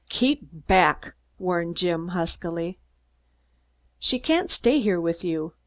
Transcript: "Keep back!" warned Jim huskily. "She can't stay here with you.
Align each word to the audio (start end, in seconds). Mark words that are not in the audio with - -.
"Keep 0.09 0.65
back!" 0.65 1.13
warned 1.37 1.77
Jim 1.77 2.07
huskily. 2.07 2.79
"She 3.99 4.17
can't 4.17 4.49
stay 4.49 4.79
here 4.79 4.99
with 4.99 5.23
you. 5.23 5.53